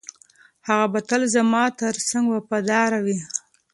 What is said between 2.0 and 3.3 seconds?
څنګ وفاداره وي.